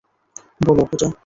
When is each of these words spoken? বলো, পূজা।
বলো, 0.61 0.83
পূজা। 0.85 1.07